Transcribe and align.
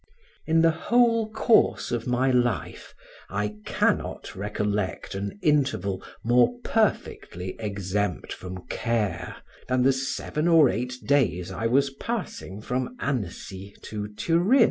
In 0.47 0.61
the 0.63 0.71
whole 0.71 1.29
course 1.29 1.91
of 1.91 2.07
my 2.07 2.31
life 2.31 2.95
I 3.29 3.57
cannot 3.67 4.35
recollect 4.35 5.13
an 5.13 5.37
interval 5.43 6.01
more 6.23 6.57
perfectly 6.63 7.55
exempt 7.59 8.33
from 8.33 8.65
care, 8.65 9.35
than 9.67 9.83
the 9.83 9.93
seven 9.93 10.47
or 10.47 10.69
eight 10.69 10.95
days 11.05 11.51
I 11.51 11.67
was 11.67 11.91
passing 11.91 12.63
from 12.63 12.97
Annecy 12.99 13.75
to 13.83 14.07
Turin. 14.15 14.59